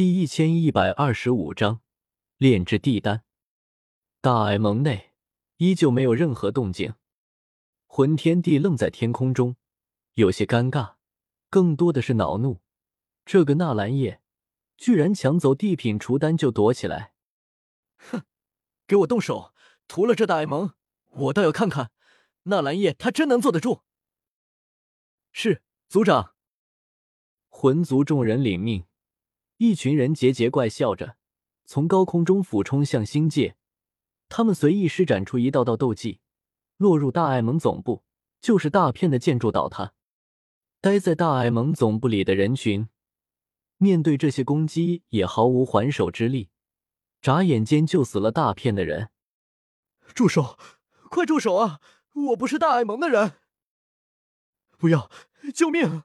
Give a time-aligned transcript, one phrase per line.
[0.00, 1.82] 第一千一百二十五章
[2.38, 3.22] 炼制地丹。
[4.22, 5.12] 大艾蒙内
[5.58, 6.94] 依旧没有任何动静，
[7.86, 9.56] 魂天帝愣在天空中，
[10.14, 10.94] 有些尴尬，
[11.50, 12.62] 更多的是恼怒。
[13.26, 14.22] 这个纳兰叶
[14.78, 17.12] 居然抢走地品除丹就躲起来，
[17.98, 18.22] 哼！
[18.86, 19.52] 给我动手，
[19.86, 20.72] 屠了这大艾蒙！
[21.08, 21.90] 我倒要看看
[22.44, 23.82] 纳兰叶他真能坐得住。
[25.30, 26.36] 是族长。
[27.50, 28.86] 魂族众人领命。
[29.60, 31.18] 一群人桀桀怪笑着，
[31.66, 33.56] 从高空中俯冲向星界。
[34.26, 36.20] 他们随意施展出一道道斗技，
[36.78, 38.02] 落入大艾蒙总部，
[38.40, 39.92] 就是大片的建筑倒塌。
[40.80, 42.88] 待在大艾蒙总部里的人群，
[43.76, 46.48] 面对这些攻击也毫无还手之力，
[47.20, 49.10] 眨眼间就死了大片的人。
[50.14, 50.58] 住手！
[51.10, 51.82] 快住手啊！
[52.14, 53.34] 我不是大艾蒙的人！
[54.78, 55.10] 不要！
[55.54, 56.02] 救命！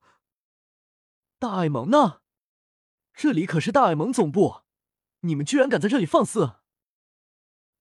[1.40, 2.20] 大艾蒙呢？
[3.16, 4.58] 这里可是大爱盟总部，
[5.22, 6.56] 你们居然敢在这里放肆！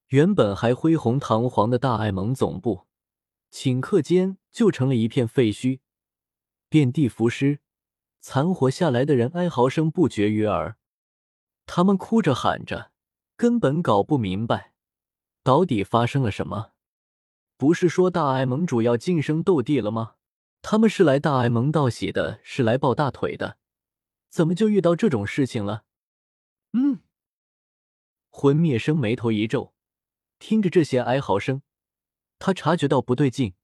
[0.09, 2.87] 原本还恢宏堂皇的大爱盟总部，
[3.51, 5.81] 顷刻间就成了一片废墟，
[6.69, 7.59] 遍地浮尸，
[8.21, 10.77] 残活下来的人哀嚎声不绝于耳。
[11.67, 12.93] 他们哭着喊着，
[13.37, 14.75] 根本搞不明白
[15.43, 16.71] 到底发生了什么。
[17.57, 20.15] 不是说大爱盟主要晋升斗帝了吗？
[20.63, 23.59] 他们是来大爱盟道喜的，是来抱大腿的。
[24.35, 25.85] 怎么就遇到这种事情了？
[26.73, 27.03] 嗯，
[28.31, 29.73] 魂灭生眉头一皱，
[30.41, 31.63] 听着这些哀嚎声，
[32.41, 33.55] 他察觉到不对劲，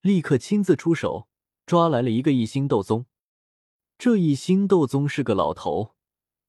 [0.00, 1.28] 立刻亲自出手，
[1.66, 3.06] 抓来了一个一星斗宗。
[3.98, 5.96] 这一星斗宗是个老头。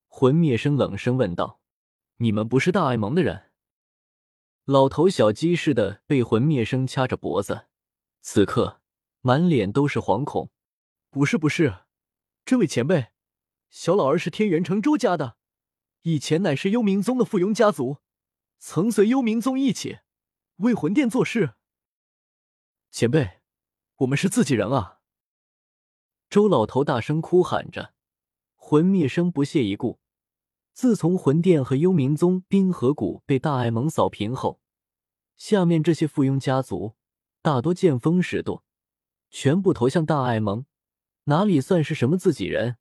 [0.05, 1.59] 魂灭生冷声问道
[2.17, 3.49] ：“你们不是大爱盟的人？”
[4.65, 7.65] 老头小鸡似的被魂灭生掐着脖子，
[8.21, 8.83] 此刻
[9.21, 10.51] 满脸都是惶恐。
[11.09, 11.85] “不是，不是，
[12.45, 13.07] 这位前辈。”
[13.73, 15.35] 小老儿是天元城周家的，
[16.03, 17.97] 以前乃是幽冥宗的附庸家族，
[18.59, 19.97] 曾随幽冥宗一起
[20.57, 21.55] 为魂殿做事。
[22.91, 23.41] 前辈，
[23.95, 24.99] 我们是自己人啊！
[26.29, 27.95] 周老头大声哭喊着。
[28.53, 29.99] 魂灭生不屑一顾。
[30.71, 34.61] 自从魂殿和幽冥宗冰河谷被大艾蒙扫平后，
[35.35, 36.95] 下面这些附庸家族
[37.41, 38.63] 大多见风使舵，
[39.31, 40.67] 全部投向大艾蒙，
[41.23, 42.77] 哪里算是什么自己人？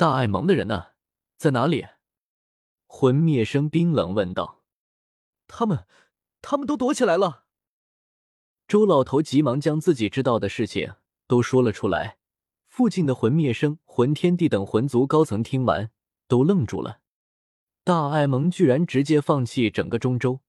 [0.00, 0.92] 大爱盟的人呢？
[1.36, 1.86] 在哪里？
[2.86, 4.62] 魂灭生冰冷问道。
[5.46, 5.84] 他们，
[6.40, 7.44] 他们都躲起来了。
[8.66, 10.94] 周老头急忙将自己知道的事情
[11.26, 12.16] 都说了出来。
[12.66, 15.90] 附近的魂灭生、魂天帝等魂族高层听完，
[16.26, 17.02] 都愣住了。
[17.84, 20.40] 大爱盟居然直接放弃整个中州，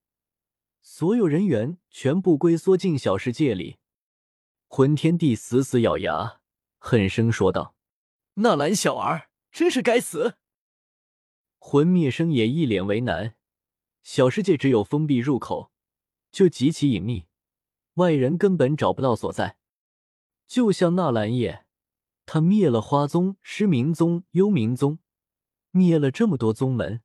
[0.80, 3.76] 所有人员全部龟缩进小世界里。
[4.68, 6.40] 魂天帝死死咬牙，
[6.78, 7.74] 狠声说道
[8.40, 10.38] ：“纳兰小儿。”真是该死！
[11.58, 13.36] 魂灭生也一脸为难。
[14.02, 15.70] 小世界只有封闭入口，
[16.32, 17.26] 就极其隐秘，
[17.94, 19.58] 外人根本找不到所在。
[20.48, 21.66] 就像纳兰叶，
[22.24, 24.98] 他灭了花宗、失明宗、幽冥宗，
[25.70, 27.02] 灭了这么多宗门，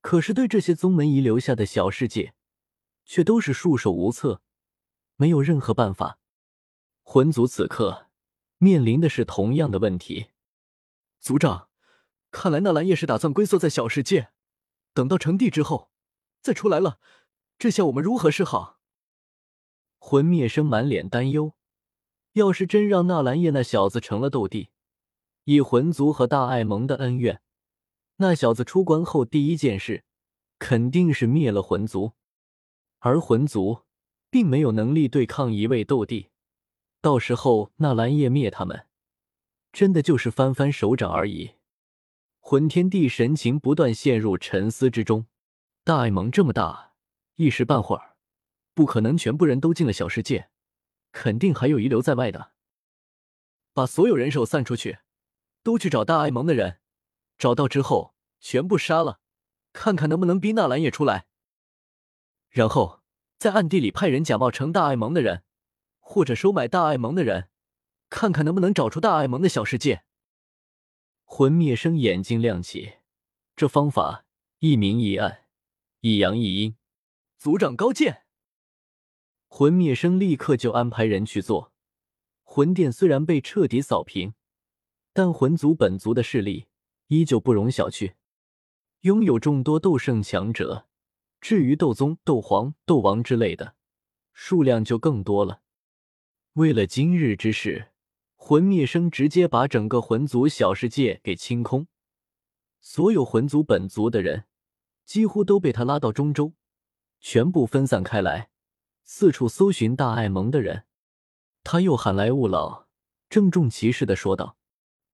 [0.00, 2.34] 可是对这些宗门遗留下的小世界，
[3.04, 4.42] 却都是束手无策，
[5.14, 6.18] 没有任何办法。
[7.02, 8.10] 魂族此刻
[8.58, 10.31] 面临的是同样的问题。
[11.22, 11.68] 族长，
[12.32, 14.32] 看来纳兰叶是打算龟缩在小世界，
[14.92, 15.92] 等到成帝之后
[16.40, 16.98] 再出来了。
[17.60, 18.80] 这下我们如何是好？
[20.00, 21.54] 魂灭生满脸担忧。
[22.32, 24.70] 要是真让纳兰叶那小子成了斗帝，
[25.44, 27.40] 以魂族和大爱盟的恩怨，
[28.16, 30.02] 那小子出关后第一件事
[30.58, 32.14] 肯定是灭了魂族。
[32.98, 33.82] 而魂族
[34.28, 36.30] 并没有能力对抗一位斗帝，
[37.00, 38.88] 到时候纳兰叶灭他们。
[39.72, 41.54] 真的就是翻翻手掌而已。
[42.40, 45.26] 魂天帝神情不断陷入沉思之中。
[45.84, 46.92] 大爱盟这么大，
[47.36, 48.16] 一时半会儿
[48.74, 50.50] 不可能全部人都进了小世界，
[51.10, 52.52] 肯定还有遗留在外的。
[53.72, 54.98] 把所有人手散出去，
[55.62, 56.78] 都去找大爱盟的人，
[57.38, 59.20] 找到之后全部杀了，
[59.72, 61.26] 看看能不能逼纳兰也出来。
[62.50, 63.00] 然后
[63.38, 65.42] 在暗地里派人假冒成大爱盟的人，
[65.98, 67.48] 或者收买大爱盟的人。
[68.12, 70.04] 看看能不能找出大爱盟的小世界。
[71.24, 72.98] 魂灭生眼睛亮起，
[73.56, 74.26] 这方法
[74.58, 75.46] 一明一暗，
[76.00, 76.76] 一阳一阴。
[77.38, 78.24] 族长高见。
[79.48, 81.72] 魂灭生立刻就安排人去做。
[82.42, 84.34] 魂殿虽然被彻底扫平，
[85.14, 86.66] 但魂族本族的势力
[87.06, 88.12] 依旧不容小觑，
[89.00, 90.86] 拥有众多斗圣强者。
[91.40, 93.74] 至于斗宗、斗皇、斗王之类的，
[94.34, 95.62] 数量就更多了。
[96.52, 97.88] 为了今日之事。
[98.44, 101.86] 魂灭生直接把整个魂族小世界给清空，
[102.80, 104.46] 所有魂族本族的人
[105.04, 106.52] 几乎都被他拉到中州，
[107.20, 108.50] 全部分散开来，
[109.04, 110.86] 四处搜寻大爱盟的人。
[111.62, 112.88] 他又喊来雾老，
[113.30, 114.58] 郑重其事的说道：“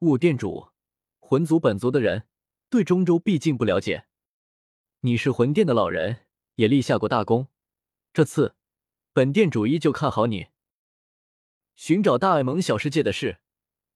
[0.01, 0.71] 雾店主，
[1.19, 2.27] 魂族本族的人
[2.71, 4.07] 对中州毕竟不了解，
[5.01, 7.49] 你是魂殿的老人，也立下过大功，
[8.15, 8.57] 这次
[9.13, 10.47] 本店主依旧看好你。
[11.79, 13.39] 寻找大爱盟小世界的事，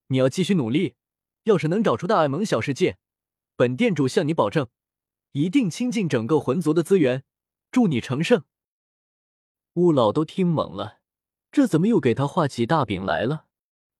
[0.06, 0.94] 你要继续努力。
[1.43, 2.96] 要是能找出大爱盟小世界，
[3.56, 4.69] 本店主向你保证，
[5.32, 7.25] 一定倾尽整个魂族的资源，
[7.73, 8.44] 助你成圣。”
[9.75, 11.00] 雾老都听懵了。
[11.50, 13.46] 这怎么又给他画起大饼来了？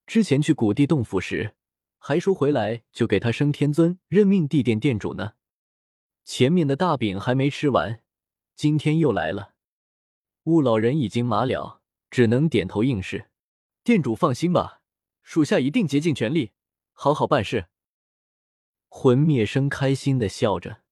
[0.06, 1.56] 之前去古地洞府时，
[1.99, 5.32] 还说回来就给他升天尊，任命地殿殿主呢。
[6.25, 8.05] 前面的大饼还没吃完，
[8.55, 9.55] 今天又来了。
[10.44, 13.31] 雾老人已经麻了，只能点头应是。
[13.84, 14.81] 店主放心吧，
[15.25, 16.52] 属下一定竭尽全力，
[16.93, 17.67] 好好办事。
[18.88, 20.82] 魂灭生开心的笑着：“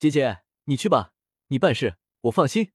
[0.00, 1.12] 姐姐，你去吧，
[1.48, 2.72] 你办事我放心。”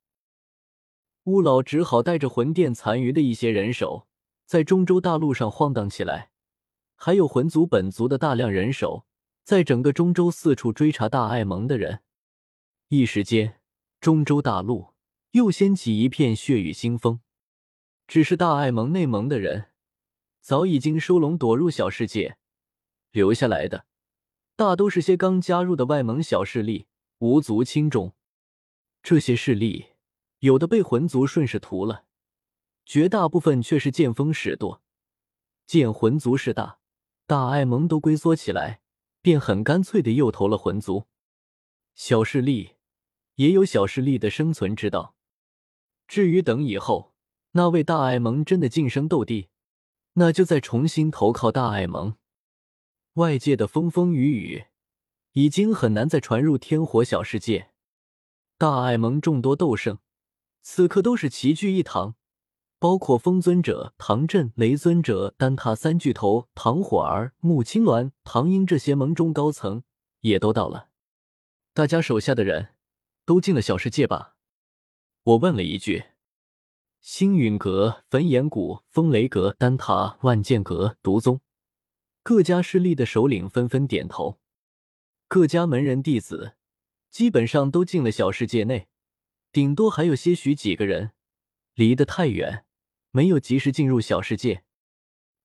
[1.25, 4.08] 乌老只好带着魂殿残余的一些人手，
[4.46, 6.31] 在中州大陆上晃荡起来，
[6.96, 9.06] 还有魂族本族的大量人手，
[9.44, 12.04] 在整个中州四处追查大爱盟的人。
[12.88, 13.60] 一时间，
[14.00, 14.94] 中州大陆
[15.31, 17.19] 又掀起一片血雨腥风。
[18.07, 19.71] 只是大爱盟内盟的人
[20.39, 22.38] 早已经收拢躲入小世界，
[23.12, 23.86] 留下来的
[24.56, 26.88] 大都是些刚加入的外盟小势力，
[27.19, 28.15] 无足轻重。
[29.04, 29.88] 这些势力。
[30.39, 32.06] 有的被魂族顺势屠了，
[32.86, 34.83] 绝大部分却是见风使舵。
[35.65, 36.77] 见魂族势大，
[37.25, 38.81] 大爱盟都龟缩起来，
[39.19, 41.07] 便很干脆的又投了魂族。
[41.95, 42.75] 小势力
[43.33, 45.15] 也有小势力的生存之道。
[46.07, 47.15] 至于等以后
[47.57, 49.50] 那位大爱盟真的晋升斗帝，
[50.13, 52.15] 那就再重新投靠大爱盟。
[53.13, 54.65] 外界的风风雨雨
[55.33, 57.71] 已经很难再传入天火小世界。
[58.59, 59.98] 大爱盟众多斗圣。
[60.62, 62.13] 此刻都是齐聚一堂，
[62.77, 69.81] 包括风尊者、唐震、雷尊者、丹塔三巨头、唐火儿、穆青鸾、唐英这些盟中高层
[70.19, 70.89] 也都到了。
[71.74, 72.75] 大家手下的人
[73.25, 74.36] 都进了小世界吧？
[75.24, 76.04] 我问了一句。
[77.09, 81.39] 星陨阁、焚炎谷、风雷阁、丹塔、万剑阁、毒宗
[82.21, 84.42] 各家势力的首领纷纷点头。
[85.30, 86.57] 各家门人弟子
[87.09, 88.89] 基本上都进了小世界内。
[89.54, 91.13] 顶多还有些许几个人
[91.75, 92.65] 离得太远，
[93.12, 94.65] 没有及时进入小世界。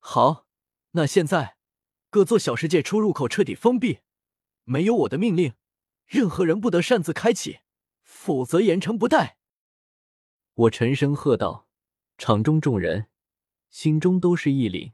[0.00, 0.48] 好，
[0.90, 1.58] 那现在
[2.10, 4.00] 各座小世界出入口彻底封闭，
[4.64, 5.54] 没有我的命令，
[6.06, 7.60] 任何人不得擅自开启，
[8.02, 9.38] 否则严惩不贷。
[10.54, 11.66] 我沉声喝道。
[12.19, 13.08] 场中众人
[13.70, 14.93] 心中都是一凛，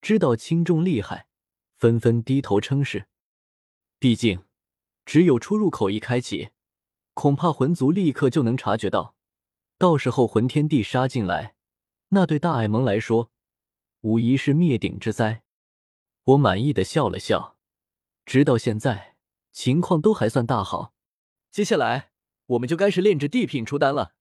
[0.00, 1.28] 知道轻重厉害，
[1.76, 3.06] 纷纷低头称是。
[4.00, 4.44] 毕竟，
[5.04, 6.50] 只有出入口一开启。
[7.14, 9.14] 恐怕魂族立刻就能察觉到，
[9.76, 11.54] 到时候魂天帝杀进来，
[12.08, 13.30] 那对大爱盟来说，
[14.00, 15.42] 无疑是灭顶之灾。
[16.24, 17.56] 我满意的笑了笑，
[18.24, 19.16] 直到现在
[19.52, 20.94] 情况都还算大好。
[21.52, 22.10] 接下来
[22.46, 24.14] 我们就该是炼制地品出丹了。